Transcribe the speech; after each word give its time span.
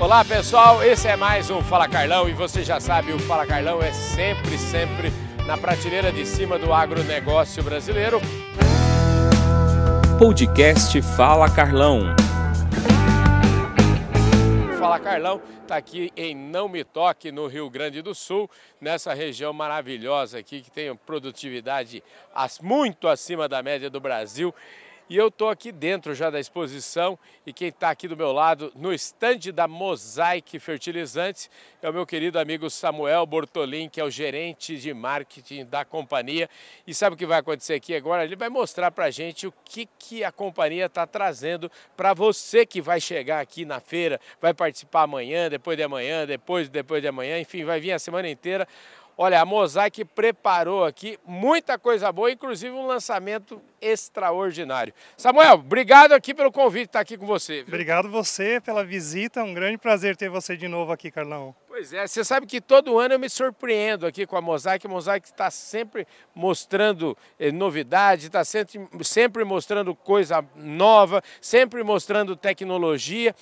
Olá 0.00 0.24
pessoal, 0.24 0.82
esse 0.82 1.06
é 1.06 1.14
mais 1.14 1.50
um 1.50 1.60
Fala 1.60 1.86
Carlão 1.86 2.26
e 2.26 2.32
você 2.32 2.64
já 2.64 2.80
sabe, 2.80 3.12
o 3.12 3.18
Fala 3.18 3.46
Carlão 3.46 3.82
é 3.82 3.92
sempre, 3.92 4.56
sempre 4.56 5.12
na 5.46 5.58
prateleira 5.58 6.10
de 6.10 6.24
cima 6.24 6.58
do 6.58 6.72
agronegócio 6.72 7.62
brasileiro. 7.62 8.18
Podcast 10.18 11.02
Fala 11.02 11.50
Carlão. 11.50 12.16
Fala 14.78 14.98
Carlão 14.98 15.42
está 15.60 15.76
aqui 15.76 16.10
em 16.16 16.34
Não 16.34 16.66
Me 16.66 16.82
Toque, 16.82 17.30
no 17.30 17.46
Rio 17.46 17.68
Grande 17.68 18.00
do 18.00 18.14
Sul, 18.14 18.50
nessa 18.80 19.12
região 19.12 19.52
maravilhosa 19.52 20.38
aqui 20.38 20.62
que 20.62 20.70
tem 20.70 20.96
produtividade 20.96 22.02
muito 22.62 23.06
acima 23.06 23.46
da 23.46 23.62
média 23.62 23.90
do 23.90 24.00
Brasil. 24.00 24.54
E 25.10 25.16
eu 25.16 25.26
estou 25.26 25.48
aqui 25.48 25.72
dentro 25.72 26.14
já 26.14 26.30
da 26.30 26.38
exposição 26.38 27.18
e 27.44 27.52
quem 27.52 27.66
está 27.66 27.90
aqui 27.90 28.06
do 28.06 28.16
meu 28.16 28.30
lado 28.30 28.70
no 28.76 28.92
estande 28.92 29.50
da 29.50 29.66
Mosaic 29.66 30.56
Fertilizantes 30.60 31.50
é 31.82 31.90
o 31.90 31.92
meu 31.92 32.06
querido 32.06 32.38
amigo 32.38 32.70
Samuel 32.70 33.26
Bortolin, 33.26 33.88
que 33.88 34.00
é 34.00 34.04
o 34.04 34.10
gerente 34.10 34.78
de 34.78 34.94
marketing 34.94 35.64
da 35.64 35.84
companhia. 35.84 36.48
E 36.86 36.94
sabe 36.94 37.14
o 37.14 37.16
que 37.16 37.26
vai 37.26 37.40
acontecer 37.40 37.74
aqui 37.74 37.92
agora? 37.92 38.22
Ele 38.22 38.36
vai 38.36 38.48
mostrar 38.48 38.92
para 38.92 39.06
a 39.06 39.10
gente 39.10 39.48
o 39.48 39.54
que, 39.64 39.88
que 39.98 40.22
a 40.22 40.30
companhia 40.30 40.86
está 40.86 41.04
trazendo 41.04 41.68
para 41.96 42.14
você 42.14 42.64
que 42.64 42.80
vai 42.80 43.00
chegar 43.00 43.40
aqui 43.40 43.64
na 43.64 43.80
feira, 43.80 44.20
vai 44.40 44.54
participar 44.54 45.02
amanhã, 45.02 45.50
depois 45.50 45.76
de 45.76 45.82
amanhã, 45.82 46.24
depois, 46.24 46.68
depois 46.68 47.02
de 47.02 47.08
amanhã, 47.08 47.40
enfim, 47.40 47.64
vai 47.64 47.80
vir 47.80 47.90
a 47.90 47.98
semana 47.98 48.30
inteira 48.30 48.64
Olha, 49.22 49.38
a 49.38 49.44
Mosaic 49.44 50.02
preparou 50.02 50.82
aqui 50.82 51.18
muita 51.26 51.78
coisa 51.78 52.10
boa, 52.10 52.32
inclusive 52.32 52.74
um 52.74 52.86
lançamento 52.86 53.60
extraordinário. 53.78 54.94
Samuel, 55.14 55.56
obrigado 55.56 56.12
aqui 56.12 56.32
pelo 56.32 56.50
convite 56.50 56.86
estar 56.86 57.00
aqui 57.00 57.18
com 57.18 57.26
você. 57.26 57.56
Viu? 57.56 57.66
Obrigado 57.66 58.08
você 58.08 58.62
pela 58.62 58.82
visita, 58.82 59.44
um 59.44 59.52
grande 59.52 59.76
prazer 59.76 60.16
ter 60.16 60.30
você 60.30 60.56
de 60.56 60.66
novo 60.66 60.90
aqui, 60.90 61.10
Carlão. 61.10 61.54
Pois 61.68 61.92
é, 61.92 62.06
você 62.06 62.24
sabe 62.24 62.46
que 62.46 62.62
todo 62.62 62.98
ano 62.98 63.12
eu 63.12 63.18
me 63.18 63.28
surpreendo 63.28 64.06
aqui 64.06 64.24
com 64.26 64.38
a 64.38 64.40
Mosaic. 64.40 64.86
A 64.86 64.90
Mosaic 64.90 65.26
está 65.26 65.50
sempre 65.50 66.06
mostrando 66.34 67.14
eh, 67.38 67.52
novidade, 67.52 68.28
está 68.28 68.42
sempre, 68.42 68.88
sempre 69.04 69.44
mostrando 69.44 69.94
coisa 69.94 70.42
nova, 70.56 71.22
sempre 71.42 71.82
mostrando 71.82 72.34
tecnologia. 72.34 73.34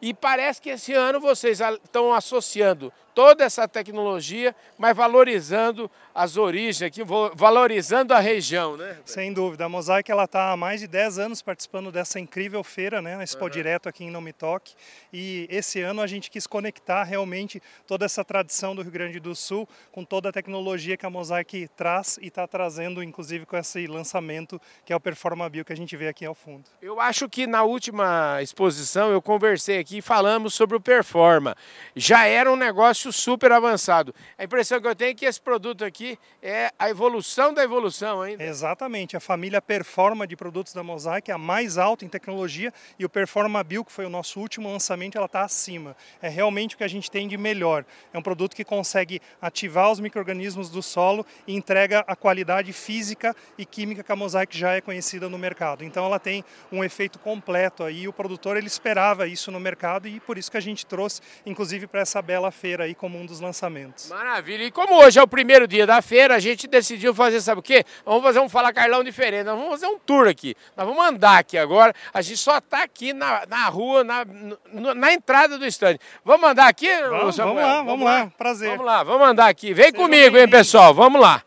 E 0.00 0.12
parece 0.12 0.60
que 0.60 0.70
esse 0.70 0.92
ano 0.92 1.20
vocês 1.20 1.60
estão 1.60 2.12
associando 2.12 2.92
toda 3.16 3.44
essa 3.44 3.66
tecnologia, 3.66 4.54
mas 4.76 4.94
valorizando 4.94 5.90
as 6.14 6.36
origens 6.36 6.82
aqui, 6.82 7.00
valorizando 7.34 8.12
a 8.12 8.20
região, 8.20 8.76
né? 8.76 8.98
Sem 9.06 9.32
dúvida. 9.32 9.64
A 9.64 9.68
Mosaic 9.70 10.10
ela 10.10 10.24
está 10.24 10.52
há 10.52 10.56
mais 10.56 10.80
de 10.80 10.86
10 10.86 11.18
anos 11.18 11.40
participando 11.40 11.90
dessa 11.90 12.20
incrível 12.20 12.62
feira, 12.62 13.00
né? 13.00 13.22
Expo 13.22 13.44
uhum. 13.44 13.50
Direto 13.50 13.88
aqui 13.88 14.04
em 14.04 14.10
Não 14.10 14.20
Me 14.20 14.34
Toque. 14.34 14.74
E 15.10 15.48
esse 15.50 15.80
ano 15.80 16.02
a 16.02 16.06
gente 16.06 16.30
quis 16.30 16.46
conectar 16.46 17.04
realmente 17.04 17.62
toda 17.86 18.04
essa 18.04 18.22
tradição 18.22 18.76
do 18.76 18.82
Rio 18.82 18.92
Grande 18.92 19.18
do 19.18 19.34
Sul 19.34 19.66
com 19.90 20.04
toda 20.04 20.28
a 20.28 20.32
tecnologia 20.32 20.94
que 20.94 21.06
a 21.06 21.10
Mosaic 21.10 21.68
traz 21.74 22.18
e 22.20 22.26
está 22.26 22.46
trazendo, 22.46 23.02
inclusive 23.02 23.46
com 23.46 23.56
esse 23.56 23.86
lançamento 23.86 24.60
que 24.84 24.92
é 24.92 24.96
o 24.96 25.00
Performabio 25.00 25.64
que 25.64 25.72
a 25.72 25.76
gente 25.76 25.96
vê 25.96 26.08
aqui 26.08 26.26
ao 26.26 26.34
fundo. 26.34 26.64
Eu 26.82 27.00
acho 27.00 27.30
que 27.30 27.46
na 27.46 27.62
última 27.62 28.42
exposição 28.42 29.10
eu 29.10 29.22
conversei 29.22 29.78
aqui 29.86 29.98
e 29.98 30.02
falamos 30.02 30.52
sobre 30.52 30.76
o 30.76 30.80
Performa. 30.80 31.54
Já 31.94 32.26
era 32.26 32.50
um 32.50 32.56
negócio 32.56 33.12
super 33.12 33.52
avançado. 33.52 34.12
A 34.36 34.42
impressão 34.42 34.80
que 34.80 34.88
eu 34.88 34.96
tenho 34.96 35.12
é 35.12 35.14
que 35.14 35.24
esse 35.24 35.40
produto 35.40 35.84
aqui 35.84 36.18
é 36.42 36.72
a 36.76 36.90
evolução 36.90 37.54
da 37.54 37.62
evolução 37.62 38.20
ainda. 38.20 38.42
Exatamente. 38.42 39.16
A 39.16 39.20
família 39.20 39.62
Performa 39.62 40.26
de 40.26 40.34
produtos 40.34 40.72
da 40.72 40.82
Mosaic 40.82 41.30
é 41.30 41.34
a 41.34 41.38
mais 41.38 41.78
alta 41.78 42.04
em 42.04 42.08
tecnologia 42.08 42.74
e 42.98 43.04
o 43.04 43.08
Performa 43.08 43.62
Bio, 43.62 43.84
que 43.84 43.92
foi 43.92 44.04
o 44.04 44.10
nosso 44.10 44.40
último 44.40 44.68
lançamento, 44.68 45.16
ela 45.16 45.26
está 45.26 45.44
acima. 45.44 45.96
É 46.20 46.28
realmente 46.28 46.74
o 46.74 46.78
que 46.78 46.84
a 46.84 46.88
gente 46.88 47.08
tem 47.08 47.28
de 47.28 47.36
melhor. 47.36 47.84
É 48.12 48.18
um 48.18 48.22
produto 48.22 48.56
que 48.56 48.64
consegue 48.64 49.20
ativar 49.40 49.92
os 49.92 50.00
micro-organismos 50.00 50.68
do 50.68 50.82
solo 50.82 51.24
e 51.46 51.54
entrega 51.54 52.04
a 52.08 52.16
qualidade 52.16 52.72
física 52.72 53.36
e 53.56 53.64
química 53.64 54.02
que 54.02 54.10
a 54.10 54.16
Mosaic 54.16 54.58
já 54.58 54.72
é 54.72 54.80
conhecida 54.80 55.28
no 55.28 55.38
mercado. 55.38 55.84
Então 55.84 56.04
ela 56.04 56.18
tem 56.18 56.44
um 56.72 56.82
efeito 56.82 57.20
completo 57.20 57.84
aí. 57.84 58.08
O 58.08 58.12
produtor 58.12 58.56
ele 58.56 58.66
esperava 58.66 59.28
isso 59.28 59.52
no 59.52 59.60
mercado 59.60 59.75
e 60.08 60.20
por 60.20 60.38
isso 60.38 60.50
que 60.50 60.56
a 60.56 60.60
gente 60.60 60.86
trouxe, 60.86 61.20
inclusive 61.44 61.86
para 61.86 62.00
essa 62.00 62.20
bela 62.22 62.50
feira 62.50 62.84
aí 62.84 62.94
como 62.94 63.18
um 63.18 63.26
dos 63.26 63.40
lançamentos. 63.40 64.08
Maravilha. 64.08 64.64
E 64.64 64.70
como 64.70 64.94
hoje 64.94 65.18
é 65.18 65.22
o 65.22 65.28
primeiro 65.28 65.68
dia 65.68 65.86
da 65.86 66.00
feira, 66.00 66.34
a 66.34 66.38
gente 66.38 66.66
decidiu 66.66 67.14
fazer, 67.14 67.40
sabe 67.40 67.60
o 67.60 67.62
quê? 67.62 67.84
Vamos 68.04 68.22
fazer 68.22 68.40
um 68.40 68.48
Fala 68.48 68.72
Carlão 68.72 69.04
diferente. 69.04 69.44
Nós 69.44 69.56
vamos 69.56 69.70
fazer 69.70 69.86
um 69.86 69.98
tour 69.98 70.26
aqui. 70.26 70.54
Nós 70.76 70.86
vamos 70.86 71.04
andar 71.04 71.38
aqui 71.38 71.58
agora. 71.58 71.94
A 72.12 72.22
gente 72.22 72.38
só 72.38 72.58
está 72.58 72.82
aqui 72.82 73.12
na, 73.12 73.44
na 73.46 73.66
rua, 73.68 74.02
na, 74.02 74.24
na, 74.72 74.94
na 74.94 75.12
entrada 75.12 75.58
do 75.58 75.66
estande. 75.66 76.00
Vamos 76.24 76.48
andar 76.48 76.68
aqui, 76.68 76.88
vamos, 77.02 77.36
vamos 77.36 77.56
lá, 77.56 77.74
vamos, 77.74 77.86
vamos 77.86 78.04
lá. 78.04 78.24
lá. 78.24 78.32
Prazer. 78.36 78.70
Vamos 78.70 78.86
lá, 78.86 79.02
vamos 79.02 79.28
andar 79.28 79.48
aqui. 79.48 79.74
Vem 79.74 79.86
Seja 79.90 79.96
comigo, 79.96 80.36
hein, 80.36 80.48
pessoal. 80.48 80.94
Vamos 80.94 81.20
lá. 81.20 81.42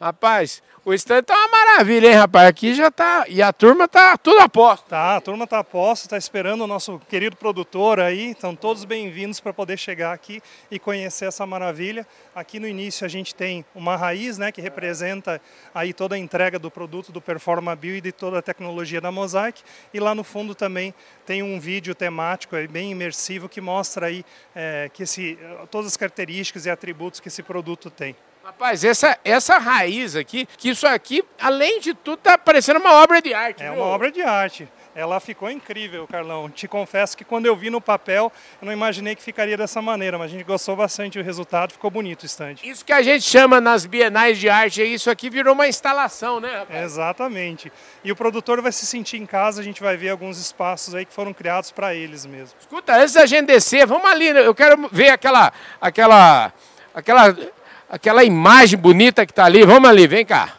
Rapaz, 0.00 0.62
o 0.88 0.94
stand 0.94 1.22
tá 1.22 1.34
uma 1.34 1.48
maravilha, 1.48 2.08
hein, 2.08 2.14
rapaz? 2.14 2.48
Aqui 2.48 2.72
já 2.72 2.90
tá. 2.90 3.26
E 3.28 3.42
a 3.42 3.52
turma 3.52 3.86
tá 3.86 4.16
tudo 4.16 4.40
a. 4.40 4.48
Tá, 4.88 5.16
a 5.16 5.20
turma 5.20 5.46
tá 5.46 5.58
a 5.58 5.64
posto, 5.64 6.08
tá 6.08 6.16
esperando 6.16 6.64
o 6.64 6.66
nosso 6.66 6.98
querido 7.10 7.36
produtor 7.36 8.00
aí. 8.00 8.30
Estão 8.30 8.56
todos 8.56 8.86
bem-vindos 8.86 9.38
para 9.38 9.52
poder 9.52 9.76
chegar 9.76 10.14
aqui 10.14 10.40
e 10.70 10.78
conhecer 10.78 11.26
essa 11.26 11.44
maravilha. 11.44 12.06
Aqui 12.34 12.58
no 12.58 12.66
início 12.66 13.04
a 13.04 13.08
gente 13.08 13.34
tem 13.34 13.66
uma 13.74 13.96
raiz, 13.96 14.38
né, 14.38 14.50
que 14.50 14.62
representa 14.62 15.42
aí 15.74 15.92
toda 15.92 16.14
a 16.14 16.18
entrega 16.18 16.58
do 16.58 16.70
produto 16.70 17.12
do 17.12 17.20
Performa 17.20 17.76
Bio 17.76 17.94
e 17.94 18.00
de 18.00 18.10
toda 18.10 18.38
a 18.38 18.42
tecnologia 18.42 18.98
da 18.98 19.12
Mosaic. 19.12 19.62
E 19.92 20.00
lá 20.00 20.14
no 20.14 20.24
fundo 20.24 20.54
também 20.54 20.94
tem 21.26 21.42
um 21.42 21.60
vídeo 21.60 21.94
temático 21.94 22.56
bem 22.70 22.92
imersivo 22.92 23.46
que 23.46 23.60
mostra 23.60 24.06
aí 24.06 24.24
é, 24.56 24.90
que 24.94 25.02
esse, 25.02 25.38
todas 25.70 25.88
as 25.88 25.98
características 25.98 26.64
e 26.64 26.70
atributos 26.70 27.20
que 27.20 27.28
esse 27.28 27.42
produto 27.42 27.90
tem. 27.90 28.16
Rapaz, 28.48 28.82
essa, 28.82 29.18
essa 29.26 29.58
raiz 29.58 30.16
aqui, 30.16 30.48
que 30.56 30.70
isso 30.70 30.86
aqui, 30.86 31.22
além 31.38 31.80
de 31.80 31.92
tudo, 31.92 32.16
tá 32.16 32.38
parecendo 32.38 32.80
uma 32.80 32.94
obra 32.94 33.20
de 33.20 33.34
arte. 33.34 33.62
É 33.62 33.66
viu? 33.70 33.74
uma 33.74 33.84
obra 33.84 34.10
de 34.10 34.22
arte. 34.22 34.66
Ela 34.94 35.20
ficou 35.20 35.50
incrível, 35.50 36.08
Carlão. 36.08 36.48
Te 36.48 36.66
confesso 36.66 37.14
que 37.14 37.26
quando 37.26 37.44
eu 37.44 37.54
vi 37.54 37.68
no 37.68 37.78
papel, 37.78 38.32
eu 38.58 38.64
não 38.64 38.72
imaginei 38.72 39.14
que 39.14 39.22
ficaria 39.22 39.54
dessa 39.54 39.82
maneira, 39.82 40.16
mas 40.16 40.30
a 40.30 40.32
gente 40.32 40.44
gostou 40.44 40.74
bastante 40.74 41.18
do 41.18 41.24
resultado, 41.24 41.74
ficou 41.74 41.90
bonito 41.90 42.22
o 42.22 42.26
stand. 42.26 42.54
Isso 42.64 42.82
que 42.86 42.92
a 42.92 43.02
gente 43.02 43.22
chama 43.22 43.60
nas 43.60 43.84
bienais 43.84 44.38
de 44.38 44.48
arte, 44.48 44.82
isso 44.82 45.10
aqui 45.10 45.28
virou 45.28 45.52
uma 45.52 45.68
instalação, 45.68 46.40
né, 46.40 46.60
rapaz? 46.60 46.84
Exatamente. 46.84 47.70
E 48.02 48.10
o 48.10 48.16
produtor 48.16 48.62
vai 48.62 48.72
se 48.72 48.86
sentir 48.86 49.18
em 49.18 49.26
casa, 49.26 49.60
a 49.60 49.64
gente 49.64 49.82
vai 49.82 49.94
ver 49.98 50.08
alguns 50.08 50.38
espaços 50.38 50.94
aí 50.94 51.04
que 51.04 51.12
foram 51.12 51.34
criados 51.34 51.70
para 51.70 51.94
eles 51.94 52.24
mesmo. 52.24 52.56
Escuta, 52.58 52.96
antes 52.96 53.12
da 53.12 53.26
gente 53.26 53.44
descer, 53.44 53.86
vamos 53.86 54.10
ali, 54.10 54.32
né? 54.32 54.40
eu 54.40 54.54
quero 54.54 54.88
ver 54.90 55.10
aquela, 55.10 55.52
aquela, 55.82 56.50
aquela 56.94 57.36
aquela 57.88 58.22
imagem 58.24 58.78
bonita 58.78 59.24
que 59.24 59.32
está 59.32 59.44
ali. 59.44 59.64
Vamos 59.64 59.88
ali, 59.88 60.06
vem 60.06 60.24
cá. 60.24 60.54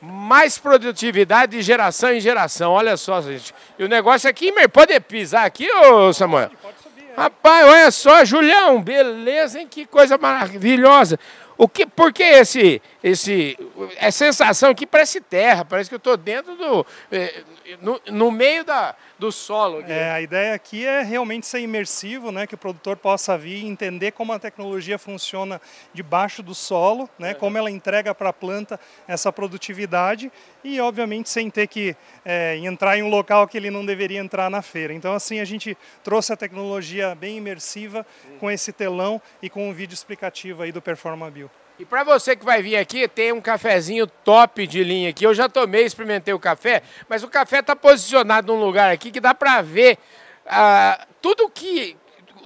Mais 0.00 0.58
produtividade 0.58 1.56
de 1.56 1.62
geração 1.62 2.12
em 2.12 2.20
geração. 2.20 2.72
Olha 2.72 2.96
só, 2.96 3.20
gente. 3.22 3.54
E 3.78 3.84
o 3.84 3.88
negócio 3.88 4.28
aqui, 4.28 4.52
pode 4.68 4.98
pisar 5.00 5.46
aqui, 5.46 5.70
ô 5.70 6.12
Samuel? 6.12 6.50
Pode, 6.50 6.62
pode 6.62 6.76
subir. 6.82 7.10
É. 7.10 7.20
Rapaz, 7.20 7.66
olha 7.66 7.90
só, 7.90 8.24
Julião, 8.24 8.82
beleza, 8.82 9.60
hein? 9.60 9.66
Que 9.68 9.86
coisa 9.86 10.18
maravilhosa. 10.18 11.18
O 11.56 11.68
que, 11.68 11.86
por 11.86 12.12
que 12.12 12.22
esse, 12.22 12.82
esse, 13.02 13.56
é 13.96 14.10
sensação 14.10 14.74
que 14.74 14.86
parece 14.86 15.20
terra, 15.20 15.64
parece 15.64 15.88
que 15.88 15.94
eu 15.94 15.98
estou 15.98 16.16
dentro 16.16 16.56
do, 16.56 16.84
é, 17.12 17.42
no, 17.80 18.00
no 18.06 18.30
meio 18.30 18.64
da, 18.64 18.94
do 19.18 19.32
solo. 19.32 19.78
Aqui. 19.78 19.92
É, 19.92 20.10
a 20.10 20.20
ideia 20.20 20.54
aqui 20.54 20.84
é 20.84 21.02
realmente 21.02 21.46
ser 21.46 21.60
imersivo, 21.60 22.30
né, 22.30 22.46
que 22.46 22.54
o 22.54 22.58
produtor 22.58 22.96
possa 22.96 23.36
vir 23.36 23.62
e 23.62 23.66
entender 23.66 24.12
como 24.12 24.32
a 24.32 24.38
tecnologia 24.38 24.98
funciona 24.98 25.60
debaixo 25.92 26.42
do 26.42 26.54
solo, 26.54 27.08
né, 27.18 27.30
é. 27.30 27.34
como 27.34 27.56
ela 27.56 27.70
entrega 27.70 28.14
para 28.14 28.30
a 28.30 28.32
planta 28.32 28.78
essa 29.06 29.32
produtividade 29.32 30.30
e, 30.62 30.80
obviamente, 30.80 31.28
sem 31.28 31.50
ter 31.50 31.66
que 31.66 31.96
é, 32.24 32.56
entrar 32.58 32.98
em 32.98 33.02
um 33.02 33.08
local 33.08 33.46
que 33.48 33.56
ele 33.56 33.70
não 33.70 33.84
deveria 33.84 34.20
entrar 34.20 34.50
na 34.50 34.62
feira. 34.62 34.92
Então, 34.92 35.14
assim, 35.14 35.40
a 35.40 35.44
gente 35.44 35.76
trouxe 36.02 36.32
a 36.32 36.36
tecnologia 36.36 37.14
bem 37.14 37.36
imersiva 37.38 38.06
com 38.38 38.50
esse 38.50 38.72
telão 38.72 39.20
e 39.42 39.50
com 39.50 39.68
um 39.68 39.72
vídeo 39.72 39.94
explicativo 39.94 40.62
aí 40.62 40.72
do 40.72 40.82
Performa 40.82 41.30
Bio. 41.30 41.50
E 41.76 41.84
para 41.84 42.04
você 42.04 42.36
que 42.36 42.44
vai 42.44 42.62
vir 42.62 42.76
aqui, 42.76 43.08
tem 43.08 43.32
um 43.32 43.40
cafezinho 43.40 44.06
top 44.06 44.64
de 44.64 44.84
linha 44.84 45.10
aqui. 45.10 45.26
Eu 45.26 45.34
já 45.34 45.48
tomei, 45.48 45.84
experimentei 45.84 46.32
o 46.32 46.38
café, 46.38 46.82
mas 47.08 47.24
o 47.24 47.28
café 47.28 47.58
está 47.58 47.74
posicionado 47.74 48.52
num 48.52 48.60
lugar 48.60 48.92
aqui 48.92 49.10
que 49.10 49.20
dá 49.20 49.34
para 49.34 49.60
ver 49.60 49.98
uh, 50.46 51.04
tudo 51.20 51.48
que 51.48 51.96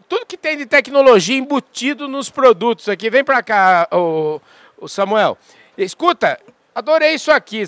tudo 0.09 0.25
que 0.25 0.39
tem 0.39 0.57
de 0.57 0.65
tecnologia 0.65 1.37
embutido 1.37 2.09
nos 2.09 2.31
produtos 2.31 2.89
aqui. 2.89 3.11
Vem 3.11 3.23
para 3.23 3.43
cá, 3.43 3.87
o, 3.93 4.41
o 4.79 4.89
Samuel. 4.89 5.37
Escuta, 5.77 6.41
Adorei 6.79 7.15
isso 7.15 7.33
aqui. 7.33 7.65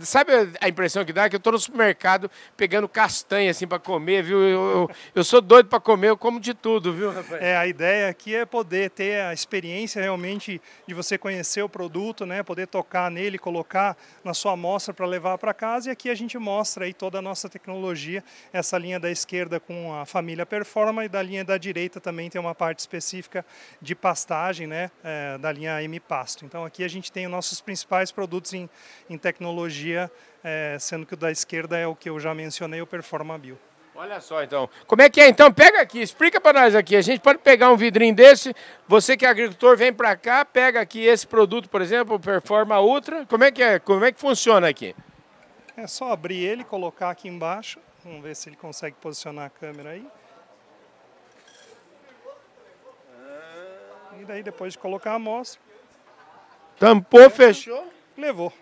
Sabe 0.00 0.32
a 0.60 0.68
impressão 0.68 1.02
que 1.02 1.14
dá? 1.14 1.30
Que 1.30 1.36
eu 1.36 1.38
estou 1.38 1.54
no 1.54 1.58
supermercado 1.58 2.30
pegando 2.58 2.86
castanha 2.86 3.50
assim 3.50 3.66
para 3.66 3.78
comer, 3.78 4.22
viu? 4.22 4.38
Eu, 4.42 4.70
eu, 4.70 4.90
eu 5.14 5.24
sou 5.24 5.40
doido 5.40 5.70
para 5.70 5.80
comer, 5.80 6.10
eu 6.10 6.16
como 6.16 6.38
de 6.38 6.52
tudo, 6.52 6.92
viu, 6.92 7.10
rapaz? 7.10 7.40
É, 7.40 7.56
a 7.56 7.66
ideia 7.66 8.10
aqui 8.10 8.34
é 8.34 8.44
poder 8.44 8.90
ter 8.90 9.22
a 9.22 9.32
experiência 9.32 10.02
realmente 10.02 10.60
de 10.86 10.92
você 10.92 11.16
conhecer 11.16 11.62
o 11.62 11.70
produto, 11.70 12.26
né? 12.26 12.42
Poder 12.42 12.66
tocar 12.66 13.10
nele, 13.10 13.38
colocar 13.38 13.96
na 14.22 14.34
sua 14.34 14.52
amostra 14.52 14.92
para 14.92 15.06
levar 15.06 15.38
para 15.38 15.54
casa. 15.54 15.88
E 15.88 15.92
aqui 15.92 16.10
a 16.10 16.14
gente 16.14 16.36
mostra 16.36 16.84
aí 16.84 16.92
toda 16.92 17.18
a 17.18 17.22
nossa 17.22 17.48
tecnologia. 17.48 18.22
Essa 18.52 18.76
linha 18.76 19.00
da 19.00 19.10
esquerda 19.10 19.58
com 19.58 19.94
a 19.94 20.04
família 20.04 20.44
Performa 20.44 21.02
e 21.06 21.08
da 21.08 21.22
linha 21.22 21.46
da 21.46 21.56
direita 21.56 21.98
também 21.98 22.28
tem 22.28 22.38
uma 22.38 22.54
parte 22.54 22.80
específica 22.80 23.42
de 23.80 23.94
pastagem, 23.94 24.66
né? 24.66 24.90
É, 25.02 25.38
da 25.38 25.50
linha 25.50 25.82
M 25.82 25.98
Pasto. 25.98 26.44
Então 26.44 26.62
aqui 26.62 26.84
a 26.84 26.88
gente 26.88 27.10
tem 27.10 27.24
os 27.24 27.32
nossos 27.32 27.62
principais 27.62 28.12
produtos 28.12 28.49
em, 28.52 28.68
em 29.08 29.18
tecnologia, 29.18 30.10
é, 30.42 30.76
sendo 30.78 31.06
que 31.06 31.14
o 31.14 31.16
da 31.16 31.30
esquerda 31.30 31.76
é 31.78 31.86
o 31.86 31.94
que 31.94 32.08
eu 32.08 32.18
já 32.18 32.34
mencionei, 32.34 32.80
o 32.80 32.86
Performabil. 32.86 33.58
Olha 33.94 34.18
só, 34.20 34.42
então. 34.42 34.68
Como 34.86 35.02
é 35.02 35.10
que 35.10 35.20
é? 35.20 35.28
Então, 35.28 35.52
pega 35.52 35.80
aqui, 35.80 36.00
explica 36.00 36.40
para 36.40 36.60
nós 36.60 36.74
aqui. 36.74 36.96
A 36.96 37.02
gente 37.02 37.20
pode 37.20 37.40
pegar 37.40 37.70
um 37.70 37.76
vidrinho 37.76 38.14
desse, 38.14 38.54
você 38.88 39.14
que 39.14 39.26
é 39.26 39.28
agricultor, 39.28 39.76
vem 39.76 39.92
para 39.92 40.16
cá, 40.16 40.42
pega 40.42 40.80
aqui 40.80 41.04
esse 41.04 41.26
produto, 41.26 41.68
por 41.68 41.82
exemplo, 41.82 42.16
o 42.16 42.20
Performa 42.20 42.80
Ultra. 42.80 43.26
Como 43.26 43.44
é 43.44 43.52
que 43.52 43.62
é? 43.62 43.78
Como 43.78 44.02
é 44.02 44.10
que 44.10 44.18
funciona 44.18 44.68
aqui? 44.68 44.96
É 45.76 45.86
só 45.86 46.12
abrir 46.12 46.38
ele, 46.38 46.64
colocar 46.64 47.10
aqui 47.10 47.28
embaixo. 47.28 47.78
Vamos 48.02 48.22
ver 48.22 48.34
se 48.34 48.48
ele 48.48 48.56
consegue 48.56 48.96
posicionar 48.96 49.46
a 49.46 49.50
câmera 49.50 49.90
aí. 49.90 50.06
E 54.18 54.24
daí 54.24 54.42
depois 54.42 54.72
de 54.72 54.78
colocar 54.78 55.12
a 55.12 55.14
amostra. 55.14 55.60
Tampou, 56.78 57.28
fechou. 57.28 57.92
Levou. 58.20 58.52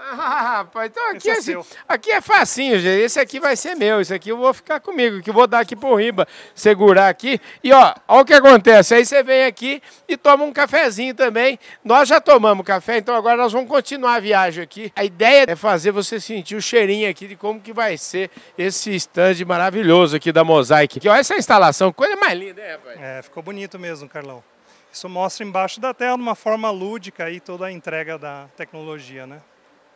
Ah, 0.00 0.58
rapaz, 0.58 0.90
então 0.90 1.10
aqui, 1.10 1.28
esse 1.28 1.52
é, 1.52 1.60
aqui 1.88 2.12
é 2.12 2.20
facinho, 2.20 2.78
gente. 2.78 3.02
Esse 3.02 3.18
aqui 3.18 3.40
vai 3.40 3.56
ser 3.56 3.74
meu. 3.74 4.00
Esse 4.00 4.14
aqui 4.14 4.30
eu 4.30 4.36
vou 4.36 4.54
ficar 4.54 4.78
comigo, 4.78 5.20
que 5.20 5.28
eu 5.28 5.34
vou 5.34 5.46
dar 5.46 5.58
aqui 5.58 5.74
pro 5.74 5.96
Riba, 5.96 6.26
segurar 6.54 7.08
aqui. 7.08 7.40
E 7.64 7.72
ó, 7.72 7.94
olha 8.06 8.22
o 8.22 8.24
que 8.24 8.32
acontece. 8.32 8.94
Aí 8.94 9.04
você 9.04 9.24
vem 9.24 9.44
aqui 9.44 9.82
e 10.08 10.16
toma 10.16 10.44
um 10.44 10.52
cafezinho 10.52 11.14
também. 11.14 11.58
Nós 11.84 12.08
já 12.08 12.20
tomamos 12.20 12.64
café, 12.64 12.98
então 12.98 13.14
agora 13.14 13.36
nós 13.36 13.52
vamos 13.52 13.68
continuar 13.68 14.14
a 14.14 14.20
viagem 14.20 14.62
aqui. 14.62 14.92
A 14.94 15.04
ideia 15.04 15.46
é 15.48 15.56
fazer 15.56 15.90
você 15.90 16.20
sentir 16.20 16.54
o 16.54 16.62
cheirinho 16.62 17.10
aqui 17.10 17.26
de 17.26 17.34
como 17.34 17.60
que 17.60 17.72
vai 17.72 17.98
ser 17.98 18.30
esse 18.56 18.94
stand 18.94 19.44
maravilhoso 19.44 20.14
aqui 20.16 20.30
da 20.30 20.44
Mosaic. 20.44 20.98
Aqui, 20.98 21.08
ó, 21.08 21.14
essa 21.16 21.34
instalação, 21.34 21.92
coisa 21.92 22.14
mais 22.14 22.38
linda, 22.38 22.62
hein, 22.62 22.70
rapaz? 22.70 23.00
É, 23.00 23.22
ficou 23.22 23.42
bonito 23.42 23.78
mesmo, 23.80 24.08
Carlão. 24.08 24.44
Isso 24.92 25.08
mostra 25.08 25.44
embaixo 25.44 25.80
da 25.80 25.92
tela, 25.94 26.16
de 26.16 26.22
uma 26.22 26.34
forma 26.34 26.70
lúdica, 26.70 27.24
aí, 27.24 27.40
toda 27.40 27.66
a 27.66 27.72
entrega 27.72 28.18
da 28.18 28.46
tecnologia, 28.56 29.26
né? 29.26 29.40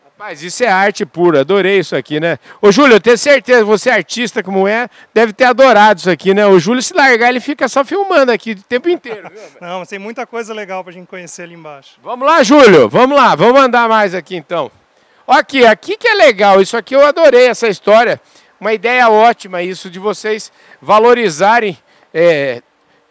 Rapaz, 0.05 0.43
isso 0.43 0.63
é 0.63 0.69
arte 0.69 1.07
pura, 1.07 1.41
adorei 1.41 1.79
isso 1.79 1.97
aqui, 1.97 2.21
né? 2.21 2.39
Ô 2.61 2.71
Júlio, 2.71 2.97
eu 2.97 3.01
tenho 3.01 3.17
certeza, 3.17 3.65
você 3.65 3.89
é 3.89 3.95
artista 3.95 4.43
como 4.43 4.69
é, 4.69 4.89
deve 5.13 5.33
ter 5.33 5.45
adorado 5.45 6.01
isso 6.01 6.11
aqui, 6.11 6.35
né? 6.35 6.47
O 6.47 6.61
Júlio, 6.61 6.83
se 6.83 6.93
largar, 6.95 7.31
ele 7.31 7.41
fica 7.41 7.67
só 7.67 7.83
filmando 7.83 8.31
aqui 8.31 8.53
o 8.53 8.63
tempo 8.63 8.89
inteiro, 8.89 9.31
viu? 9.31 9.41
Não, 9.61 9.81
mas 9.81 9.89
tem 9.89 9.99
muita 9.99 10.27
coisa 10.27 10.53
legal 10.53 10.85
pra 10.85 10.93
gente 10.93 11.07
conhecer 11.07 11.43
ali 11.43 11.55
embaixo. 11.55 11.99
Vamos 12.03 12.29
lá, 12.29 12.43
Júlio, 12.43 12.89
vamos 12.89 13.17
lá, 13.17 13.35
vamos 13.35 13.61
andar 13.61 13.89
mais 13.89 14.15
aqui 14.15 14.37
então. 14.37 14.71
Aqui, 15.27 15.65
aqui 15.65 15.97
que 15.97 16.07
é 16.07 16.15
legal, 16.15 16.61
isso 16.61 16.77
aqui 16.77 16.95
eu 16.95 17.07
adorei 17.07 17.47
essa 17.47 17.67
história, 17.67 18.21
uma 18.61 18.75
ideia 18.75 19.09
ótima 19.09 19.63
isso 19.63 19.89
de 19.89 19.99
vocês 19.99 20.53
valorizarem 20.81 21.77
é, 22.13 22.63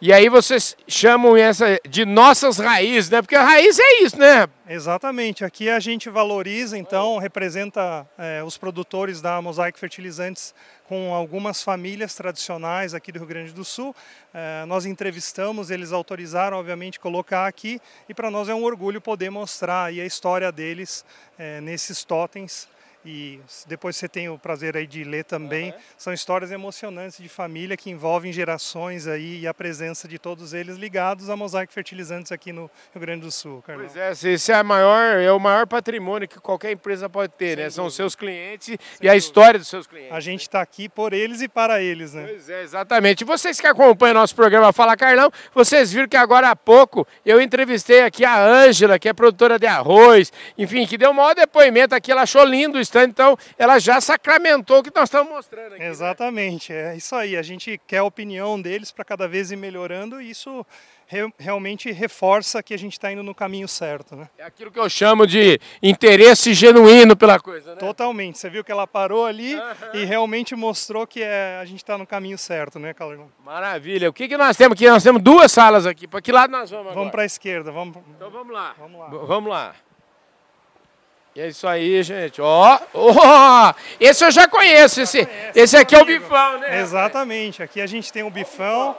e 0.04 0.12
aí 0.12 0.28
vocês 0.28 0.76
chamam 0.88 1.36
essa 1.36 1.78
de 1.88 2.04
nossas 2.04 2.58
raízes, 2.58 3.08
né? 3.08 3.22
Porque 3.22 3.36
a 3.36 3.44
raiz 3.44 3.78
é 3.78 4.02
isso, 4.02 4.18
né? 4.18 4.48
Exatamente. 4.68 5.44
Aqui 5.44 5.70
a 5.70 5.78
gente 5.78 6.10
valoriza, 6.10 6.76
então, 6.76 7.18
representa 7.18 8.04
é, 8.18 8.42
os 8.42 8.58
produtores 8.58 9.20
da 9.20 9.40
Mosaic 9.40 9.78
Fertilizantes 9.78 10.52
com 10.88 11.14
algumas 11.14 11.62
famílias 11.62 12.16
tradicionais 12.16 12.94
aqui 12.94 13.12
do 13.12 13.20
Rio 13.20 13.28
Grande 13.28 13.52
do 13.52 13.64
Sul. 13.64 13.94
É, 14.34 14.64
nós 14.66 14.86
entrevistamos, 14.86 15.70
eles 15.70 15.92
autorizaram, 15.92 16.56
obviamente, 16.56 16.98
colocar 16.98 17.46
aqui 17.46 17.80
e 18.08 18.12
para 18.12 18.28
nós 18.28 18.48
é 18.48 18.54
um 18.56 18.64
orgulho 18.64 19.00
poder 19.00 19.30
mostrar 19.30 19.84
a 19.84 19.92
história 19.92 20.50
deles 20.50 21.04
é, 21.38 21.60
nesses 21.60 22.02
totens 22.02 22.66
e 23.04 23.40
depois 23.66 23.96
você 23.96 24.08
tem 24.08 24.28
o 24.28 24.38
prazer 24.38 24.76
aí 24.76 24.86
de 24.86 25.04
ler 25.04 25.24
também. 25.24 25.70
Uhum. 25.70 25.78
São 25.96 26.12
histórias 26.12 26.50
emocionantes 26.50 27.18
de 27.18 27.28
família 27.28 27.76
que 27.76 27.90
envolvem 27.90 28.32
gerações 28.32 29.06
aí 29.06 29.40
e 29.40 29.46
a 29.46 29.54
presença 29.54 30.06
de 30.06 30.18
todos 30.18 30.54
eles 30.54 30.76
ligados 30.76 31.28
a 31.28 31.36
Mosaic 31.36 31.72
Fertilizantes 31.72 32.32
aqui 32.32 32.52
no 32.52 32.70
Rio 32.92 33.00
Grande 33.00 33.22
do 33.22 33.30
Sul, 33.30 33.62
Carlão. 33.62 33.86
Pois 33.86 33.96
é, 33.96 34.32
esse 34.32 34.52
é, 34.52 34.62
maior, 34.62 35.20
é 35.20 35.32
o 35.32 35.38
maior 35.38 35.66
patrimônio 35.66 36.28
que 36.28 36.38
qualquer 36.38 36.72
empresa 36.72 37.08
pode 37.08 37.32
ter, 37.32 37.56
Sem 37.56 37.64
né? 37.64 37.70
São 37.70 37.86
os 37.86 37.94
seus 37.94 38.14
clientes 38.14 38.66
Sem 38.66 38.74
e 38.74 38.78
dúvida. 38.78 39.12
a 39.12 39.16
história 39.16 39.58
dos 39.58 39.68
seus 39.68 39.86
clientes. 39.86 40.12
A 40.12 40.20
gente 40.20 40.42
está 40.42 40.60
aqui 40.60 40.88
por 40.88 41.12
eles 41.12 41.40
e 41.42 41.48
para 41.48 41.82
eles, 41.82 42.14
né? 42.14 42.26
Pois 42.28 42.48
é, 42.48 42.62
exatamente. 42.62 43.22
E 43.22 43.24
vocês 43.24 43.60
que 43.60 43.66
acompanham 43.66 44.14
nosso 44.14 44.34
programa 44.34 44.72
Fala 44.72 44.96
Carlão, 44.96 45.30
vocês 45.54 45.92
viram 45.92 46.08
que 46.08 46.16
agora 46.16 46.50
há 46.50 46.56
pouco 46.56 47.06
eu 47.24 47.40
entrevistei 47.40 48.02
aqui 48.02 48.24
a 48.24 48.40
Ângela, 48.42 48.98
que 48.98 49.08
é 49.08 49.12
produtora 49.12 49.58
de 49.58 49.66
arroz, 49.66 50.32
enfim, 50.56 50.86
que 50.86 50.96
deu 50.96 51.10
o 51.10 51.14
maior 51.14 51.34
depoimento 51.34 51.94
aqui, 51.94 52.12
ela 52.12 52.22
achou 52.22 52.44
lindo 52.44 52.78
o 52.78 52.80
então 53.00 53.36
ela 53.56 53.78
já 53.78 54.00
sacramentou 54.00 54.78
o 54.78 54.82
que 54.82 54.90
nós 54.94 55.04
estamos 55.04 55.32
mostrando 55.32 55.74
aqui. 55.74 55.82
Né? 55.82 55.88
Exatamente, 55.88 56.72
né? 56.72 56.94
é 56.94 56.96
isso 56.96 57.14
aí. 57.14 57.36
A 57.36 57.42
gente 57.42 57.80
quer 57.86 57.98
a 57.98 58.04
opinião 58.04 58.60
deles 58.60 58.90
para 58.90 59.04
cada 59.04 59.28
vez 59.28 59.50
ir 59.50 59.56
melhorando 59.56 60.20
e 60.20 60.30
isso 60.30 60.66
re 61.06 61.32
realmente 61.38 61.92
reforça 61.92 62.62
que 62.62 62.72
a 62.72 62.76
gente 62.76 62.92
está 62.92 63.12
indo 63.12 63.22
no 63.22 63.34
caminho 63.34 63.68
certo. 63.68 64.16
Né? 64.16 64.28
É 64.38 64.44
aquilo 64.44 64.70
que 64.70 64.78
eu 64.78 64.88
chamo 64.88 65.26
de 65.26 65.60
interesse 65.82 66.54
genuíno 66.54 67.14
pela 67.14 67.38
coisa, 67.38 67.74
né? 67.74 67.76
Totalmente. 67.76 68.38
Você 68.38 68.48
viu 68.48 68.64
que 68.64 68.72
ela 68.72 68.86
parou 68.86 69.26
ali 69.26 69.54
uhum. 69.54 69.62
e 69.94 70.04
realmente 70.04 70.54
mostrou 70.56 71.06
que 71.06 71.22
é, 71.22 71.58
a 71.60 71.64
gente 71.64 71.82
está 71.82 71.98
no 71.98 72.06
caminho 72.06 72.38
certo, 72.38 72.78
né, 72.78 72.94
Carlão? 72.94 73.30
Maravilha. 73.44 74.08
O 74.08 74.12
que, 74.12 74.26
que 74.26 74.36
nós 74.36 74.56
temos 74.56 74.74
aqui? 74.74 74.88
Nós 74.88 75.02
temos 75.02 75.22
duas 75.22 75.52
salas 75.52 75.86
aqui. 75.86 76.08
Para 76.08 76.22
que 76.22 76.32
lado 76.32 76.50
nós 76.50 76.70
vamos 76.70 76.86
agora? 76.86 76.96
Vamos 76.96 77.10
para 77.10 77.22
a 77.22 77.26
esquerda. 77.26 77.70
Vamos... 77.70 77.96
Então 78.16 78.30
vamos 78.30 78.52
lá. 78.52 78.74
Vamos 78.78 78.98
lá. 78.98 79.08
Vamos 79.08 79.50
lá. 79.50 79.74
E 81.34 81.40
é 81.40 81.48
isso 81.48 81.66
aí, 81.66 82.02
gente. 82.02 82.42
Ó, 82.42 82.78
oh, 82.92 83.10
oh, 83.10 83.74
esse 83.98 84.22
eu 84.22 84.30
já 84.30 84.46
conheço. 84.46 85.00
Esse, 85.00 85.24
conhece, 85.24 85.58
esse 85.58 85.76
aqui 85.78 85.94
é 85.94 85.98
o 85.98 86.04
bifão, 86.04 86.58
né? 86.58 86.80
Exatamente. 86.80 87.62
Aqui 87.62 87.80
a 87.80 87.86
gente 87.86 88.12
tem 88.12 88.22
o 88.22 88.28
bifão. 88.28 88.94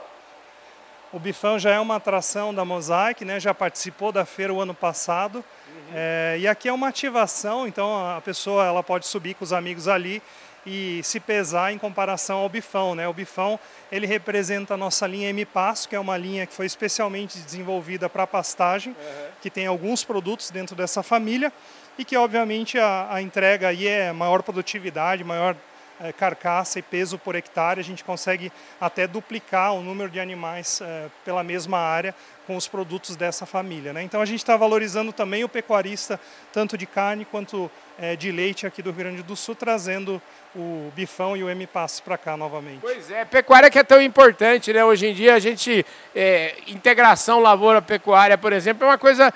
O 1.12 1.18
bifão 1.20 1.60
já 1.60 1.70
é 1.70 1.78
uma 1.78 1.94
atração 1.94 2.52
da 2.52 2.64
Mosaic, 2.64 3.24
né? 3.24 3.38
Já 3.38 3.54
participou 3.54 4.10
da 4.10 4.24
feira 4.24 4.52
o 4.52 4.60
ano 4.60 4.74
passado. 4.74 5.36
Uhum. 5.36 5.92
É, 5.94 6.36
e 6.40 6.48
aqui 6.48 6.68
é 6.68 6.72
uma 6.72 6.88
ativação, 6.88 7.68
então 7.68 8.16
a 8.16 8.20
pessoa 8.20 8.66
ela 8.66 8.82
pode 8.82 9.06
subir 9.06 9.34
com 9.34 9.44
os 9.44 9.52
amigos 9.52 9.86
ali 9.86 10.20
e 10.66 11.02
se 11.04 11.20
pesar 11.20 11.72
em 11.72 11.78
comparação 11.78 12.38
ao 12.38 12.48
bifão, 12.48 12.96
né? 12.96 13.06
O 13.06 13.12
bifão 13.12 13.60
ele 13.92 14.08
representa 14.08 14.74
a 14.74 14.76
nossa 14.76 15.06
linha 15.06 15.28
M 15.28 15.44
Passo, 15.44 15.88
que 15.88 15.94
é 15.94 16.00
uma 16.00 16.16
linha 16.16 16.46
que 16.46 16.54
foi 16.54 16.66
especialmente 16.66 17.38
desenvolvida 17.38 18.08
para 18.08 18.26
pastagem, 18.26 18.92
uhum. 18.92 19.26
que 19.40 19.50
tem 19.50 19.68
alguns 19.68 20.02
produtos 20.02 20.50
dentro 20.50 20.74
dessa 20.74 21.00
família 21.00 21.52
e 21.98 22.04
que 22.04 22.16
obviamente 22.16 22.78
a, 22.78 23.08
a 23.10 23.22
entrega 23.22 23.68
aí 23.68 23.86
é 23.86 24.12
maior 24.12 24.42
produtividade, 24.42 25.22
maior 25.24 25.56
é, 26.00 26.12
carcaça 26.12 26.78
e 26.78 26.82
peso 26.82 27.18
por 27.18 27.34
hectare, 27.34 27.80
a 27.80 27.84
gente 27.84 28.02
consegue 28.02 28.52
até 28.80 29.06
duplicar 29.06 29.74
o 29.74 29.82
número 29.82 30.10
de 30.10 30.18
animais 30.18 30.80
é, 30.80 31.06
pela 31.24 31.42
mesma 31.42 31.78
área 31.78 32.14
com 32.46 32.56
os 32.56 32.68
produtos 32.68 33.16
dessa 33.16 33.46
família. 33.46 33.92
Né? 33.92 34.02
Então 34.02 34.20
a 34.20 34.26
gente 34.26 34.40
está 34.40 34.56
valorizando 34.56 35.12
também 35.12 35.44
o 35.44 35.48
pecuarista, 35.48 36.20
tanto 36.52 36.76
de 36.76 36.84
carne 36.84 37.24
quanto 37.24 37.70
é, 37.98 38.16
de 38.16 38.30
leite 38.30 38.66
aqui 38.66 38.82
do 38.82 38.90
Rio 38.90 38.98
Grande 38.98 39.22
do 39.22 39.36
Sul, 39.36 39.54
trazendo 39.54 40.20
o 40.54 40.92
bifão 40.94 41.36
e 41.36 41.42
o 41.42 41.48
M-Pass 41.48 42.00
para 42.00 42.18
cá 42.18 42.36
novamente. 42.36 42.80
Pois 42.80 43.10
é, 43.10 43.24
pecuária 43.24 43.70
que 43.70 43.78
é 43.78 43.84
tão 43.84 44.02
importante, 44.02 44.72
né? 44.72 44.84
Hoje 44.84 45.06
em 45.06 45.14
dia 45.14 45.34
a 45.34 45.38
gente, 45.38 45.86
é, 46.14 46.56
integração 46.66 47.40
lavoura-pecuária, 47.40 48.36
por 48.36 48.52
exemplo, 48.52 48.84
é 48.84 48.90
uma 48.90 48.98
coisa 48.98 49.32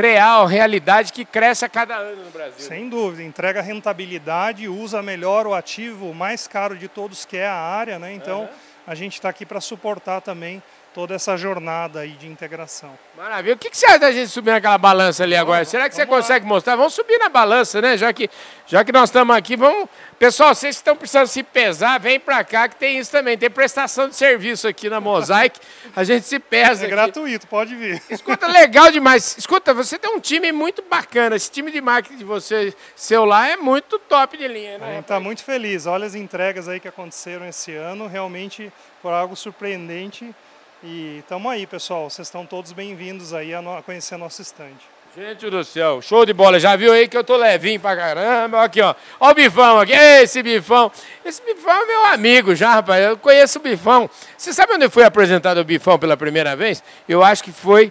real, 0.00 0.46
realidade 0.46 1.12
que 1.12 1.24
cresce 1.24 1.64
a 1.64 1.68
cada 1.68 1.96
ano 1.96 2.24
no 2.24 2.30
Brasil. 2.30 2.58
Sem 2.58 2.88
dúvida, 2.88 3.22
entrega 3.22 3.60
rentabilidade, 3.60 4.68
usa 4.68 5.02
melhor 5.02 5.46
o 5.46 5.54
ativo 5.54 6.12
mais 6.14 6.46
caro 6.46 6.76
de 6.76 6.88
todos 6.88 7.24
que 7.24 7.36
é 7.36 7.46
a 7.46 7.54
área, 7.54 7.98
né? 7.98 8.12
Então 8.12 8.42
uhum. 8.42 8.48
a 8.86 8.94
gente 8.94 9.14
está 9.14 9.28
aqui 9.28 9.46
para 9.46 9.60
suportar 9.60 10.20
também 10.20 10.62
toda 10.96 11.14
essa 11.14 11.36
jornada 11.36 12.00
aí 12.00 12.12
de 12.12 12.26
integração. 12.26 12.98
Maravilha. 13.14 13.54
O 13.54 13.58
que, 13.58 13.68
que 13.68 13.76
você 13.76 13.84
acha 13.84 13.98
da 13.98 14.10
gente 14.10 14.28
subir 14.28 14.50
naquela 14.50 14.78
balança 14.78 15.24
ali 15.24 15.36
agora? 15.36 15.58
Vamos, 15.58 15.68
Será 15.68 15.90
que 15.90 15.94
você 15.94 16.06
consegue 16.06 16.46
lá. 16.46 16.48
mostrar? 16.48 16.74
Vamos 16.74 16.94
subir 16.94 17.18
na 17.18 17.28
balança, 17.28 17.82
né? 17.82 17.98
Já 17.98 18.10
que, 18.14 18.30
já 18.66 18.82
que 18.82 18.90
nós 18.92 19.10
estamos 19.10 19.36
aqui, 19.36 19.56
vamos... 19.56 19.90
Pessoal, 20.18 20.54
vocês 20.54 20.76
que 20.76 20.80
estão 20.80 20.96
precisando 20.96 21.26
se 21.26 21.42
pesar, 21.42 22.00
vem 22.00 22.18
para 22.18 22.42
cá 22.42 22.66
que 22.66 22.76
tem 22.76 22.98
isso 22.98 23.10
também. 23.10 23.36
Tem 23.36 23.50
prestação 23.50 24.08
de 24.08 24.16
serviço 24.16 24.66
aqui 24.66 24.88
na 24.88 24.98
Mosaic. 24.98 25.60
A 25.94 26.02
gente 26.02 26.24
se 26.24 26.38
pesa 26.38 26.84
É 26.84 26.86
aqui. 26.86 26.94
gratuito, 26.94 27.46
pode 27.46 27.74
vir. 27.74 28.02
Escuta, 28.08 28.46
legal 28.46 28.90
demais. 28.90 29.36
Escuta, 29.36 29.74
você 29.74 29.98
tem 29.98 30.10
um 30.10 30.18
time 30.18 30.50
muito 30.50 30.80
bacana. 30.80 31.36
Esse 31.36 31.50
time 31.50 31.70
de 31.70 31.82
marketing 31.82 32.16
de 32.16 32.24
você, 32.24 32.74
seu 32.94 33.26
lá, 33.26 33.46
é 33.46 33.56
muito 33.58 33.98
top 33.98 34.38
de 34.38 34.48
linha, 34.48 34.78
né? 34.78 34.86
A 34.86 34.92
gente 34.92 35.00
está 35.02 35.20
muito 35.20 35.44
feliz. 35.44 35.84
Olha 35.84 36.06
as 36.06 36.14
entregas 36.14 36.66
aí 36.70 36.80
que 36.80 36.88
aconteceram 36.88 37.46
esse 37.46 37.74
ano. 37.74 38.06
Realmente 38.06 38.72
por 39.02 39.12
algo 39.12 39.36
surpreendente 39.36 40.34
e 40.82 41.18
estamos 41.18 41.50
aí, 41.50 41.66
pessoal. 41.66 42.10
Vocês 42.10 42.28
estão 42.28 42.44
todos 42.44 42.72
bem-vindos 42.72 43.32
aí 43.32 43.54
a, 43.54 43.62
conhecer 43.84 44.16
nosso 44.16 44.42
estande. 44.42 44.76
Gente 45.16 45.48
do 45.48 45.64
céu, 45.64 46.02
show 46.02 46.26
de 46.26 46.34
bola. 46.34 46.60
Já 46.60 46.76
viu 46.76 46.92
aí 46.92 47.08
que 47.08 47.16
eu 47.16 47.24
tô 47.24 47.36
levinho 47.36 47.80
pra 47.80 47.96
caramba? 47.96 48.62
Aqui, 48.62 48.82
ó. 48.82 48.94
Ó 49.18 49.30
o 49.30 49.34
bifão 49.34 49.80
aqui. 49.80 49.92
Esse 49.92 50.42
bifão. 50.42 50.92
Esse 51.24 51.42
bifão 51.42 51.72
é 51.72 51.86
meu 51.86 52.04
amigo 52.04 52.54
já, 52.54 52.74
rapaz. 52.74 53.02
Eu 53.02 53.16
conheço 53.16 53.58
o 53.58 53.62
bifão. 53.62 54.10
Você 54.36 54.52
sabe 54.52 54.74
onde 54.74 54.90
foi 54.90 55.04
apresentado 55.04 55.58
o 55.58 55.64
bifão 55.64 55.98
pela 55.98 56.18
primeira 56.18 56.54
vez? 56.54 56.84
Eu 57.08 57.22
acho 57.22 57.42
que 57.42 57.50
foi 57.50 57.90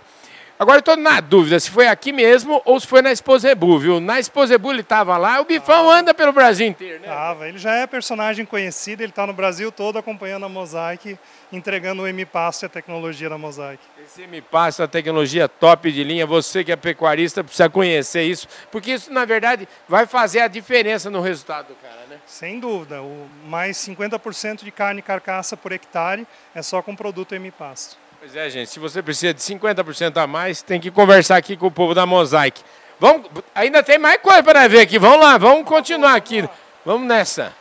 Agora 0.58 0.78
eu 0.78 0.80
estou 0.80 0.96
na 0.96 1.20
dúvida 1.20 1.60
se 1.60 1.70
foi 1.70 1.86
aqui 1.86 2.14
mesmo 2.14 2.62
ou 2.64 2.80
se 2.80 2.88
foi 2.88 3.02
na 3.02 3.12
Esposebu, 3.12 3.78
viu? 3.78 4.00
Na 4.00 4.22
Esposebu 4.22 4.72
ele 4.72 4.80
estava 4.80 5.18
lá, 5.18 5.42
o 5.42 5.44
Bifão 5.44 5.90
anda 5.90 6.14
pelo 6.14 6.32
Brasil 6.32 6.66
inteiro, 6.68 7.02
né? 7.02 7.08
Tava, 7.08 7.50
ele 7.50 7.58
já 7.58 7.74
é 7.74 7.86
personagem 7.86 8.46
conhecido, 8.46 9.02
ele 9.02 9.10
está 9.10 9.28
no 9.28 9.34
Brasil 9.34 9.70
todo 9.70 9.98
acompanhando 9.98 10.46
a 10.46 10.50
Mosaic, 10.50 11.20
entregando 11.52 12.04
o 12.04 12.08
M-Pasto 12.08 12.64
e 12.64 12.66
a 12.68 12.70
tecnologia 12.70 13.30
da 13.30 13.38
Mosaic. 13.38 13.84
Esse 14.02 14.22
M-Pasto, 14.22 14.82
a 14.82 14.88
tecnologia 14.88 15.50
top 15.50 15.92
de 15.92 16.06
linha, 16.06 16.26
você 16.26 16.64
que 16.64 16.72
é 16.72 16.78
pecuarista 16.78 17.44
precisa 17.44 17.70
conhecer 17.70 18.24
isso, 18.24 18.48
porque 18.72 18.94
isso 18.94 19.12
na 19.12 19.26
verdade 19.26 19.68
vai 19.90 20.06
fazer 20.06 20.40
a 20.40 20.48
diferença 20.48 21.10
no 21.10 21.20
resultado 21.20 21.68
do 21.68 21.76
cara, 21.76 22.06
né? 22.10 22.18
Sem 22.26 22.62
dúvida, 22.62 23.02
o 23.02 23.28
mais 23.46 23.76
50% 23.76 24.64
de 24.64 24.72
carne 24.72 25.02
carcaça 25.02 25.58
por 25.58 25.74
hectare 25.74 26.26
é 26.56 26.62
só 26.62 26.82
com 26.82 26.96
produto 26.96 27.36
M-Pasto. 27.36 28.05
Pois 28.26 28.36
é, 28.36 28.50
gente, 28.50 28.72
se 28.72 28.80
você 28.80 29.04
precisa 29.04 29.36
de 29.36 29.40
50% 29.40 30.18
a 30.18 30.26
mais, 30.26 30.64
tem 30.64 30.82
que 30.82 30.90
conversar 30.90 31.38
aqui 31.38 31.56
com 31.56 31.68
o 31.68 31.72
povo 31.72 31.94
da 31.94 32.08
Mosaic. 32.08 32.60
Vamos, 33.00 33.30
ainda 33.54 33.84
tem 33.84 34.00
mais 34.00 34.20
coisa 34.20 34.42
para 34.42 34.68
ver 34.68 34.80
aqui. 34.80 34.98
Vamos 34.98 35.24
lá, 35.24 35.38
vamos 35.38 35.64
continuar 35.64 36.16
aqui. 36.16 36.44
Vamos 36.84 37.08
nessa. 37.08 37.54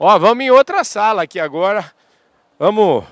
Ó, 0.00 0.18
vamos 0.18 0.42
em 0.42 0.50
outra 0.50 0.82
sala 0.82 1.24
aqui 1.24 1.38
agora. 1.38 1.92
Vamos 2.58 3.04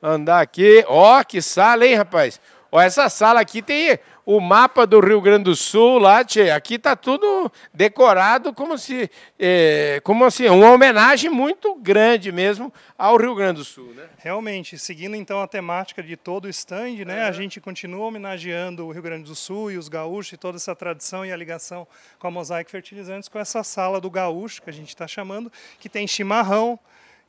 andar 0.00 0.40
aqui. 0.40 0.84
Ó, 0.86 1.24
que 1.24 1.42
sala, 1.42 1.84
hein, 1.84 1.96
rapaz? 1.96 2.40
Ó, 2.70 2.80
essa 2.80 3.08
sala 3.08 3.40
aqui 3.40 3.60
tem 3.60 3.98
o 4.30 4.40
mapa 4.40 4.86
do 4.86 5.00
Rio 5.00 5.20
Grande 5.20 5.42
do 5.42 5.56
Sul 5.56 5.98
lá, 5.98 6.24
tchê, 6.24 6.50
aqui 6.50 6.74
está 6.74 6.94
tudo 6.94 7.50
decorado 7.74 8.54
como 8.54 8.78
se, 8.78 9.10
é, 9.36 10.00
como 10.04 10.24
assim, 10.24 10.46
uma 10.46 10.70
homenagem 10.70 11.28
muito 11.28 11.74
grande 11.74 12.30
mesmo 12.30 12.72
ao 12.96 13.16
Rio 13.16 13.34
Grande 13.34 13.58
do 13.58 13.64
Sul, 13.64 13.92
né? 13.92 14.04
Realmente, 14.18 14.78
seguindo 14.78 15.16
então 15.16 15.42
a 15.42 15.48
temática 15.48 16.00
de 16.00 16.16
todo 16.16 16.44
o 16.44 16.48
stand, 16.48 17.04
né, 17.04 17.24
a 17.24 17.32
gente 17.32 17.60
continua 17.60 18.06
homenageando 18.06 18.86
o 18.86 18.92
Rio 18.92 19.02
Grande 19.02 19.24
do 19.24 19.34
Sul 19.34 19.72
e 19.72 19.76
os 19.76 19.88
gaúchos 19.88 20.34
e 20.34 20.36
toda 20.36 20.58
essa 20.58 20.76
tradição 20.76 21.26
e 21.26 21.32
a 21.32 21.36
ligação 21.36 21.84
com 22.16 22.28
a 22.28 22.30
Mosaic 22.30 22.70
Fertilizantes 22.70 23.28
com 23.28 23.38
essa 23.38 23.64
sala 23.64 24.00
do 24.00 24.08
gaúcho 24.08 24.62
que 24.62 24.70
a 24.70 24.72
gente 24.72 24.90
está 24.90 25.08
chamando, 25.08 25.50
que 25.80 25.88
tem 25.88 26.06
chimarrão, 26.06 26.78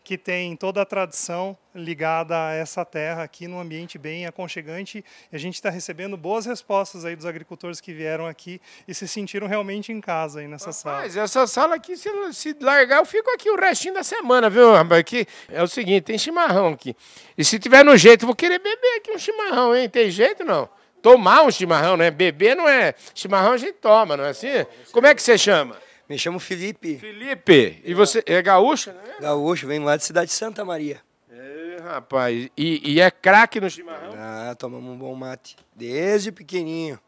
que 0.03 0.17
tem 0.17 0.55
toda 0.55 0.81
a 0.81 0.85
tradição 0.85 1.57
ligada 1.73 2.35
a 2.35 2.53
essa 2.53 2.83
terra 2.83 3.23
aqui 3.23 3.47
num 3.47 3.59
ambiente 3.59 3.97
bem 3.97 4.25
aconchegante. 4.25 5.05
E 5.31 5.35
a 5.35 5.39
gente 5.39 5.55
está 5.55 5.69
recebendo 5.69 6.17
boas 6.17 6.45
respostas 6.45 7.05
aí 7.05 7.15
dos 7.15 7.25
agricultores 7.25 7.79
que 7.79 7.93
vieram 7.93 8.25
aqui 8.25 8.59
e 8.87 8.93
se 8.93 9.07
sentiram 9.07 9.47
realmente 9.47 9.91
em 9.91 10.01
casa 10.01 10.39
aí 10.39 10.47
nessa 10.47 10.71
sala. 10.71 11.01
Mas 11.01 11.15
essa 11.15 11.45
sala 11.45 11.75
aqui, 11.75 11.95
se, 11.95 12.09
se 12.33 12.55
largar, 12.59 12.97
eu 12.99 13.05
fico 13.05 13.29
aqui 13.31 13.49
o 13.49 13.55
restinho 13.55 13.93
da 13.93 14.03
semana, 14.03 14.49
viu, 14.49 14.73
rapaz? 14.73 15.01
Aqui 15.01 15.27
é 15.49 15.61
o 15.61 15.67
seguinte, 15.67 16.01
tem 16.01 16.17
chimarrão 16.17 16.69
aqui. 16.69 16.95
E 17.37 17.45
se 17.45 17.59
tiver 17.59 17.85
no 17.85 17.95
jeito, 17.95 18.25
vou 18.25 18.35
querer 18.35 18.59
beber 18.59 18.97
aqui 18.97 19.11
um 19.11 19.19
chimarrão, 19.19 19.75
hein? 19.75 19.87
Tem 19.87 20.09
jeito 20.09 20.43
não? 20.43 20.67
Tomar 21.01 21.43
um 21.43 21.51
chimarrão, 21.51 21.97
né? 21.97 22.11
Beber 22.11 22.55
não 22.55 22.67
é... 22.67 22.93
Chimarrão 23.15 23.53
a 23.53 23.57
gente 23.57 23.73
toma, 23.73 24.17
não 24.17 24.25
é 24.25 24.29
assim? 24.29 24.65
Como 24.91 25.07
é 25.07 25.15
que 25.15 25.21
você 25.21 25.37
chama? 25.37 25.75
Me 26.11 26.17
chamo 26.17 26.41
Felipe. 26.41 26.97
Felipe, 26.97 27.81
e 27.85 27.93
você 27.93 28.21
é 28.25 28.41
gaúcho, 28.41 28.91
né? 28.91 28.99
Gaúcho, 29.21 29.65
venho 29.65 29.85
lá 29.85 29.95
de 29.95 30.03
cidade 30.03 30.27
de 30.27 30.33
Santa 30.33 30.65
Maria. 30.65 30.99
É, 31.31 31.77
rapaz, 31.81 32.49
e, 32.57 32.91
e 32.95 32.99
é 32.99 33.09
craque 33.09 33.61
no 33.61 33.69
chimarrão? 33.69 34.11
Ah, 34.13 34.53
tomamos 34.59 34.93
um 34.93 34.97
bom 34.97 35.15
mate. 35.15 35.55
Desde 35.73 36.29
pequenininho. 36.29 36.99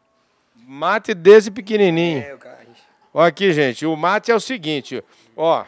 Mate 0.56 1.12
desde 1.12 1.50
pequenininho. 1.50 2.20
É, 2.20 2.34
cara. 2.38 2.66
Ó 3.12 3.20
aqui, 3.20 3.52
gente, 3.52 3.84
o 3.84 3.94
mate 3.94 4.30
é 4.30 4.34
o 4.34 4.40
seguinte, 4.40 5.04
ó. 5.36 5.66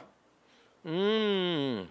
Hum, 0.82 1.86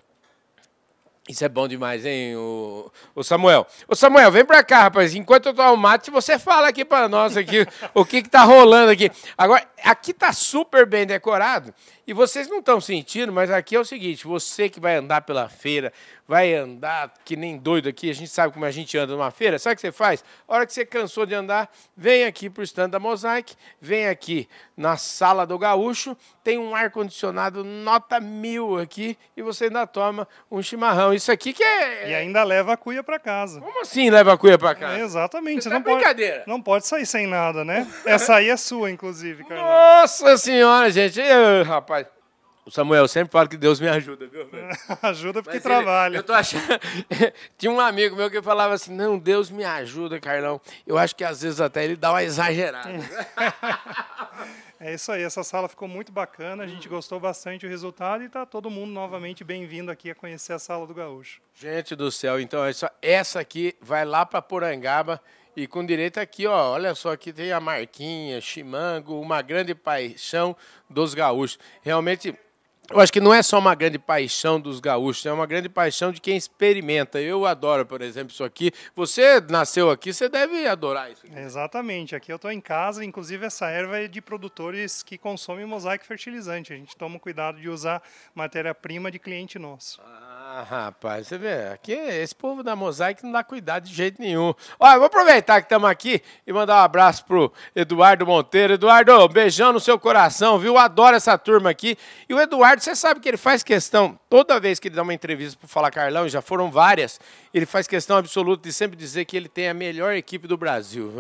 isso 1.27 1.43
é 1.43 1.49
bom 1.49 1.67
demais, 1.67 2.05
hein, 2.05 2.35
o, 2.35 2.91
o 3.15 3.23
Samuel. 3.23 3.65
Ô 3.87 3.95
Samuel, 3.95 4.31
vem 4.31 4.45
pra 4.45 4.63
cá, 4.63 4.83
rapaz. 4.83 5.15
Enquanto 5.15 5.47
eu 5.47 5.55
tomo 5.55 5.75
mate, 5.75 6.11
você 6.11 6.37
fala 6.37 6.67
aqui 6.67 6.85
para 6.85 7.09
nós 7.09 7.35
aqui 7.35 7.65
o 7.95 8.05
que, 8.05 8.21
que 8.21 8.29
tá 8.29 8.43
rolando 8.43 8.91
aqui. 8.91 9.11
Agora, 9.35 9.67
aqui 9.83 10.13
tá 10.13 10.31
super 10.31 10.85
bem 10.85 11.07
decorado. 11.07 11.73
E 12.05 12.13
vocês 12.13 12.47
não 12.47 12.59
estão 12.59 12.79
sentindo, 12.79 13.33
mas 13.33 13.49
aqui 13.49 13.75
é 13.75 13.79
o 13.79 13.85
seguinte: 13.85 14.27
você 14.27 14.69
que 14.69 14.79
vai 14.79 14.97
andar 14.97 15.21
pela 15.21 15.49
feira, 15.49 15.91
vai 16.27 16.53
andar 16.53 17.13
que 17.23 17.35
nem 17.35 17.57
doido 17.57 17.89
aqui, 17.89 18.09
a 18.09 18.13
gente 18.13 18.29
sabe 18.29 18.53
como 18.53 18.65
a 18.65 18.71
gente 18.71 18.97
anda 18.97 19.13
numa 19.13 19.31
feira, 19.31 19.59
sabe 19.59 19.73
o 19.73 19.75
que 19.75 19.81
você 19.81 19.91
faz? 19.91 20.23
A 20.47 20.55
hora 20.55 20.65
que 20.65 20.73
você 20.73 20.85
cansou 20.85 21.25
de 21.25 21.35
andar, 21.35 21.69
vem 21.95 22.25
aqui 22.25 22.49
para 22.49 22.61
o 22.61 22.63
stand 22.63 22.89
da 22.89 22.99
Mosaic, 22.99 23.55
vem 23.79 24.07
aqui 24.07 24.47
na 24.75 24.97
sala 24.97 25.45
do 25.45 25.57
Gaúcho, 25.57 26.17
tem 26.43 26.57
um 26.57 26.75
ar-condicionado 26.75 27.63
nota 27.63 28.19
mil 28.19 28.77
aqui 28.79 29.17
e 29.35 29.41
você 29.41 29.65
ainda 29.65 29.85
toma 29.85 30.27
um 30.49 30.61
chimarrão. 30.61 31.13
Isso 31.13 31.31
aqui 31.31 31.53
que 31.53 31.63
é. 31.63 32.09
E 32.09 32.15
ainda 32.15 32.43
leva 32.43 32.73
a 32.73 32.77
cuia 32.77 33.03
para 33.03 33.19
casa. 33.19 33.59
Como 33.59 33.81
assim 33.81 34.09
leva 34.09 34.33
a 34.33 34.37
cuia 34.37 34.57
para 34.57 34.75
casa? 34.75 34.99
É, 34.99 35.01
exatamente. 35.01 35.63
Você 35.63 35.69
você 35.69 35.69
tá 35.69 35.75
não 35.75 35.83
pode, 35.83 35.95
brincadeira. 35.95 36.43
não 36.47 36.61
pode 36.61 36.87
sair 36.87 37.05
sem 37.05 37.27
nada, 37.27 37.63
né? 37.65 37.87
Essa 38.05 38.35
aí 38.35 38.49
é 38.49 38.57
sua, 38.57 38.91
inclusive, 38.91 39.43
Carlão. 39.43 39.65
Nossa 39.65 40.37
senhora, 40.37 40.89
gente. 40.91 41.19
Ê, 41.19 41.63
rapaz. 41.63 42.14
O 42.65 42.71
Samuel 42.71 43.07
sempre 43.07 43.31
fala 43.31 43.47
que 43.47 43.57
Deus 43.57 43.79
me 43.79 43.87
ajuda, 43.87 44.25
viu? 44.25 44.47
velho? 44.47 44.67
Ajuda 45.03 45.43
porque 45.43 45.57
Mas 45.57 45.65
ele- 45.65 45.75
trabalha. 45.75 46.17
eu 46.17 46.23
tô 46.23 46.33
achando. 46.33 46.63
Tinha 47.59 47.71
um 47.71 47.79
amigo 47.79 48.15
meu 48.15 48.29
que 48.31 48.41
falava 48.41 48.73
assim: 48.73 48.91
não, 48.91 49.19
Deus 49.19 49.51
me 49.51 49.63
ajuda, 49.63 50.19
Carlão. 50.19 50.59
Eu 50.87 50.97
acho 50.97 51.15
que 51.15 51.23
às 51.23 51.43
vezes 51.43 51.61
até 51.61 51.83
ele 51.83 51.95
dá 51.95 52.11
uma 52.11 52.23
exagerada. 52.23 52.89
É 54.77 54.93
isso 54.93 55.09
aí, 55.11 55.23
essa 55.23 55.41
sala 55.43 55.69
ficou 55.69 55.87
muito 55.87 56.11
bacana, 56.11 56.63
a 56.63 56.67
gente 56.67 56.87
gostou 56.89 57.17
bastante 57.19 57.65
do 57.65 57.69
resultado 57.69 58.21
e 58.23 58.27
está 58.27 58.45
todo 58.45 58.69
mundo 58.69 58.91
novamente 58.91 59.41
bem-vindo 59.43 59.89
aqui 59.89 60.11
a 60.11 60.15
conhecer 60.15 60.51
a 60.53 60.59
sala 60.59 60.85
do 60.85 60.93
Gaúcho. 60.93 61.41
Gente 61.55 61.95
do 61.95 62.11
céu, 62.11 62.39
então 62.39 62.63
essa, 62.63 62.91
essa 63.01 63.39
aqui 63.39 63.73
vai 63.81 64.03
lá 64.05 64.25
para 64.25 64.41
Porangaba 64.41 65.19
e 65.55 65.65
com 65.65 65.83
direito 65.83 66.19
aqui, 66.19 66.45
ó, 66.45 66.73
olha 66.73 66.93
só, 66.93 67.13
aqui 67.13 67.31
tem 67.31 67.51
a 67.53 67.59
marquinha, 67.59 68.39
chimango, 68.41 69.19
uma 69.19 69.41
grande 69.41 69.73
paixão 69.73 70.55
dos 70.89 71.13
gaúchos. 71.13 71.57
Realmente, 71.81 72.35
eu 72.91 72.99
acho 72.99 73.11
que 73.11 73.19
não 73.19 73.33
é 73.33 73.41
só 73.41 73.57
uma 73.57 73.73
grande 73.73 73.97
paixão 73.97 74.59
dos 74.59 74.79
gaúchos, 74.79 75.25
é 75.25 75.31
uma 75.31 75.45
grande 75.45 75.67
paixão 75.69 76.11
de 76.11 76.21
quem 76.21 76.37
experimenta. 76.37 77.19
Eu 77.19 77.45
adoro, 77.45 77.85
por 77.85 78.01
exemplo, 78.01 78.31
isso 78.31 78.43
aqui. 78.43 78.71
Você 78.95 79.41
nasceu 79.49 79.89
aqui, 79.89 80.13
você 80.13 80.29
deve 80.29 80.67
adorar 80.67 81.11
isso. 81.11 81.25
aqui. 81.25 81.37
Exatamente, 81.37 82.15
aqui 82.15 82.31
eu 82.31 82.35
estou 82.35 82.51
em 82.51 82.61
casa, 82.61 83.03
inclusive 83.03 83.45
essa 83.45 83.67
erva 83.67 83.99
é 83.99 84.07
de 84.07 84.21
produtores 84.21 85.01
que 85.01 85.17
consomem 85.17 85.65
mosaico 85.65 86.05
fertilizante. 86.05 86.73
A 86.73 86.75
gente 86.75 86.95
toma 86.95 87.19
cuidado 87.19 87.59
de 87.59 87.69
usar 87.69 88.01
matéria-prima 88.33 89.09
de 89.09 89.19
cliente 89.19 89.57
nosso. 89.57 90.01
Ah, 90.03 90.63
rapaz, 90.69 91.27
você 91.27 91.37
vê, 91.37 91.67
aqui 91.73 91.91
esse 91.91 92.35
povo 92.35 92.63
da 92.63 92.75
Mosaic 92.75 93.23
não 93.23 93.31
dá 93.31 93.43
cuidado 93.43 93.83
de 93.83 93.93
jeito 93.93 94.21
nenhum. 94.21 94.53
Olha, 94.79 94.97
vou 94.97 95.07
aproveitar 95.07 95.59
que 95.59 95.65
estamos 95.65 95.89
aqui 95.89 96.21
e 96.45 96.53
mandar 96.53 96.75
um 96.75 96.83
abraço 96.85 97.25
pro 97.25 97.51
Eduardo 97.75 98.25
Monteiro. 98.25 98.73
Eduardo, 98.73 99.11
um 99.25 99.27
beijão 99.27 99.73
no 99.73 99.79
seu 99.79 99.99
coração, 99.99 100.59
viu? 100.59 100.77
Adoro 100.77 101.15
essa 101.15 101.37
turma 101.37 101.69
aqui. 101.69 101.97
E 102.29 102.33
o 102.33 102.39
Eduardo, 102.39 102.74
você 102.83 102.95
sabe 102.95 103.19
que 103.19 103.27
ele 103.27 103.37
faz 103.37 103.63
questão, 103.63 104.19
toda 104.29 104.59
vez 104.59 104.79
que 104.79 104.87
ele 104.87 104.95
dá 104.95 105.03
uma 105.03 105.13
entrevista 105.13 105.57
pro 105.57 105.67
Fala 105.67 105.91
Carlão, 105.91 106.27
já 106.27 106.41
foram 106.41 106.69
várias, 106.71 107.19
ele 107.53 107.65
faz 107.65 107.87
questão 107.87 108.17
absoluta 108.17 108.67
de 108.67 108.73
sempre 108.73 108.97
dizer 108.97 109.25
que 109.25 109.37
ele 109.37 109.47
tem 109.47 109.69
a 109.69 109.73
melhor 109.73 110.13
equipe 110.13 110.47
do 110.47 110.57
Brasil. 110.57 111.11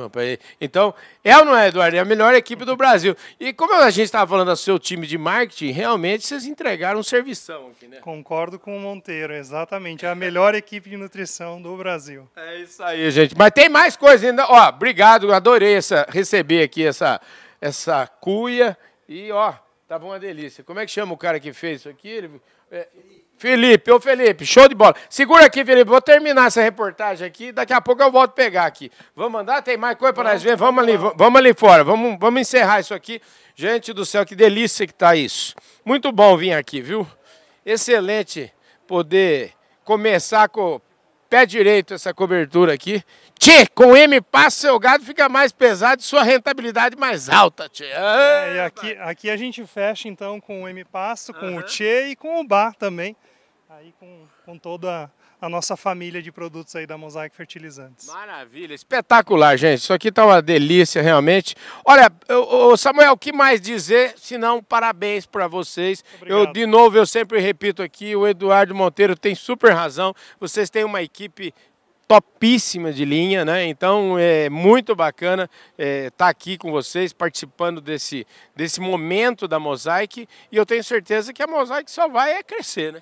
Então, 0.59 0.93
é 1.23 1.37
ou 1.37 1.45
não 1.45 1.55
é, 1.55 1.67
Eduardo? 1.67 1.97
É 1.97 1.99
a 1.99 2.05
melhor 2.05 2.33
equipe 2.33 2.65
do 2.65 2.75
Brasil. 2.75 3.15
E 3.39 3.53
como 3.53 3.73
a 3.73 3.89
gente 3.89 4.05
estava 4.05 4.29
falando 4.29 4.49
do 4.49 4.57
seu 4.57 4.77
time 4.79 5.07
de 5.07 5.17
marketing, 5.17 5.71
realmente 5.71 6.25
vocês 6.25 6.45
entregaram 6.45 6.99
um 6.99 7.03
servição 7.03 7.71
aqui, 7.75 7.87
né? 7.87 7.97
Concordo 8.01 8.59
com 8.59 8.75
o 8.75 8.79
Monteiro, 8.79 9.33
exatamente, 9.33 10.05
é 10.05 10.09
a 10.09 10.15
melhor 10.15 10.53
equipe 10.55 10.89
de 10.89 10.97
nutrição 10.97 11.61
do 11.61 11.75
Brasil. 11.77 12.29
É 12.35 12.59
isso 12.59 12.83
aí, 12.83 13.09
gente. 13.11 13.35
Mas 13.37 13.51
tem 13.51 13.69
mais 13.69 13.95
coisa 13.97 14.27
ainda. 14.27 14.45
Ó, 14.47 14.69
obrigado, 14.69 15.33
adorei 15.33 15.75
essa, 15.75 16.05
receber 16.09 16.63
aqui 16.63 16.85
essa, 16.85 17.19
essa 17.59 18.07
cuia. 18.07 18.77
E, 19.07 19.31
ó, 19.31 19.53
tava 19.87 20.05
uma 20.05 20.19
delícia. 20.19 20.63
Como 20.63 20.79
é 20.79 20.85
que 20.85 20.91
chama 20.91 21.13
o 21.13 21.17
cara 21.17 21.39
que 21.39 21.53
fez 21.53 21.81
isso 21.81 21.89
aqui? 21.89 22.07
Ele- 22.09 22.41
é, 22.71 22.87
Felipe, 23.37 23.91
ô 23.91 23.99
Felipe, 23.99 24.45
show 24.45 24.67
de 24.67 24.73
bola. 24.73 24.95
Segura 25.09 25.45
aqui, 25.45 25.65
Felipe, 25.65 25.89
vou 25.89 26.01
terminar 26.01 26.47
essa 26.47 26.61
reportagem 26.61 27.27
aqui, 27.27 27.51
daqui 27.51 27.73
a 27.73 27.81
pouco 27.81 28.01
eu 28.01 28.09
volto 28.09 28.31
pegar 28.31 28.65
aqui. 28.65 28.89
Vamos 29.13 29.41
andar? 29.41 29.61
Tem 29.61 29.75
mais 29.75 29.97
coisa 29.97 30.13
para 30.13 30.31
nós 30.31 30.41
ver? 30.41 30.55
Vamos 30.55 30.81
ali, 30.81 30.95
va- 30.95 31.13
vamos 31.17 31.37
ali 31.39 31.53
fora, 31.53 31.83
vamos, 31.83 32.17
vamos 32.19 32.39
encerrar 32.41 32.79
isso 32.79 32.93
aqui. 32.93 33.21
Gente 33.53 33.91
do 33.91 34.05
céu, 34.05 34.25
que 34.25 34.35
delícia 34.35 34.87
que 34.87 34.93
tá 34.93 35.15
isso. 35.17 35.53
Muito 35.83 36.11
bom 36.13 36.37
vir 36.37 36.53
aqui, 36.53 36.81
viu? 36.81 37.05
Excelente 37.65 38.53
poder 38.87 39.51
começar 39.83 40.47
com 40.47 40.79
pé 41.35 41.45
direito 41.45 41.93
essa 41.93 42.13
cobertura 42.13 42.73
aqui. 42.73 43.03
Tchê, 43.37 43.67
com 43.67 43.93
M 43.93 44.21
passa 44.21 44.61
seu 44.61 44.79
gado 44.79 45.03
fica 45.03 45.27
mais 45.27 45.51
pesado 45.51 46.01
e 46.01 46.05
sua 46.05 46.23
rentabilidade 46.23 46.95
mais 46.95 47.27
alta, 47.27 47.67
tchê. 47.67 47.87
É, 47.87 48.55
e 48.55 48.59
aqui, 48.61 48.97
aqui 49.01 49.29
a 49.29 49.35
gente 49.35 49.65
fecha 49.67 50.07
então 50.07 50.39
com 50.39 50.63
o 50.63 50.67
M-Pasto, 50.67 51.33
com 51.33 51.57
o 51.57 51.63
Tchê 51.63 52.07
e 52.07 52.15
com 52.15 52.39
o 52.39 52.47
Bar 52.47 52.73
também. 52.75 53.17
Aí 53.69 53.93
com, 53.99 54.25
com 54.45 54.57
toda 54.57 55.03
a 55.03 55.09
a 55.45 55.49
nossa 55.49 55.77
família 55.77 56.23
de 56.23 56.31
produtos 56.31 56.75
aí 56.75 56.87
da 56.87 56.97
Mosaic 56.97 57.35
Fertilizantes. 57.35 58.07
Maravilha, 58.07 58.73
espetacular, 58.73 59.55
gente. 59.55 59.79
Isso 59.79 59.93
aqui 59.93 60.11
tá 60.11 60.25
uma 60.25 60.41
delícia, 60.41 61.03
realmente. 61.03 61.55
Olha, 61.85 62.11
o 62.29 62.75
Samuel, 62.75 63.13
o 63.13 63.17
que 63.17 63.31
mais 63.31 63.61
dizer, 63.61 64.15
se 64.17 64.39
não 64.39 64.63
parabéns 64.63 65.27
para 65.27 65.47
vocês. 65.47 66.03
Eu, 66.25 66.47
de 66.51 66.65
novo, 66.65 66.97
eu 66.97 67.05
sempre 67.05 67.39
repito 67.39 67.83
aqui, 67.83 68.15
o 68.15 68.27
Eduardo 68.27 68.73
Monteiro 68.73 69.15
tem 69.15 69.35
super 69.35 69.71
razão. 69.71 70.15
Vocês 70.39 70.71
têm 70.71 70.83
uma 70.83 71.03
equipe 71.03 71.53
topíssima 72.07 72.91
de 72.91 73.05
linha, 73.05 73.45
né? 73.45 73.65
Então 73.65 74.17
é 74.17 74.49
muito 74.49 74.95
bacana 74.95 75.49
estar 75.73 75.83
é, 75.83 76.09
tá 76.09 76.27
aqui 76.27 76.57
com 76.57 76.71
vocês, 76.71 77.13
participando 77.13 77.81
desse, 77.81 78.25
desse 78.55 78.79
momento 78.79 79.47
da 79.47 79.59
Mosaic 79.59 80.27
e 80.51 80.57
eu 80.57 80.65
tenho 80.65 80.83
certeza 80.83 81.33
que 81.33 81.41
a 81.41 81.47
Mosaic 81.47 81.89
só 81.89 82.07
vai 82.07 82.33
é 82.33 82.43
crescer, 82.43 82.93
né? 82.93 83.01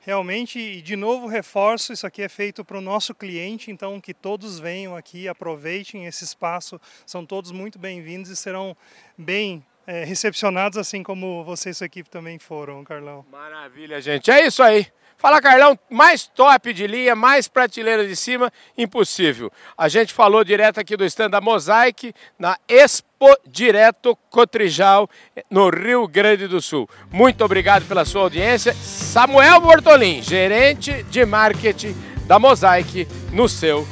Realmente, 0.00 0.58
e 0.58 0.80
de 0.80 0.96
novo 0.96 1.26
reforço, 1.26 1.92
isso 1.92 2.06
aqui 2.06 2.22
é 2.22 2.28
feito 2.28 2.64
para 2.64 2.78
o 2.78 2.80
nosso 2.80 3.14
cliente, 3.14 3.70
então 3.70 4.00
que 4.00 4.14
todos 4.14 4.58
venham 4.58 4.96
aqui, 4.96 5.28
aproveitem 5.28 6.06
esse 6.06 6.24
espaço, 6.24 6.80
são 7.04 7.26
todos 7.26 7.50
muito 7.50 7.78
bem-vindos 7.78 8.30
e 8.30 8.36
serão 8.36 8.76
bem 9.16 9.64
é, 9.86 10.04
recepcionados, 10.04 10.78
assim 10.78 11.02
como 11.02 11.42
vocês, 11.44 11.80
equipe 11.80 12.10
também 12.10 12.38
foram, 12.38 12.84
Carlão. 12.84 13.24
Maravilha, 13.30 14.00
gente. 14.00 14.30
É 14.30 14.46
isso 14.46 14.62
aí. 14.62 14.86
Fala, 15.18 15.42
Carlão, 15.42 15.76
mais 15.90 16.28
top 16.28 16.72
de 16.72 16.86
linha, 16.86 17.16
mais 17.16 17.48
prateleira 17.48 18.06
de 18.06 18.14
cima, 18.14 18.52
impossível. 18.76 19.50
A 19.76 19.88
gente 19.88 20.14
falou 20.14 20.44
direto 20.44 20.78
aqui 20.78 20.96
do 20.96 21.04
stand 21.04 21.30
da 21.30 21.40
Mosaic, 21.40 22.14
na 22.38 22.56
Expo 22.68 23.36
Direto 23.44 24.16
Cotrijal, 24.30 25.10
no 25.50 25.70
Rio 25.70 26.06
Grande 26.06 26.46
do 26.46 26.62
Sul. 26.62 26.88
Muito 27.10 27.44
obrigado 27.44 27.84
pela 27.88 28.04
sua 28.04 28.22
audiência. 28.22 28.72
Samuel 28.74 29.60
Bortolin, 29.60 30.22
gerente 30.22 31.02
de 31.10 31.26
marketing 31.26 31.96
da 32.26 32.38
Mosaic, 32.38 33.08
no 33.32 33.48
seu 33.48 33.86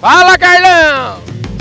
Fala, 0.00 0.36
Carlão! 0.36 1.51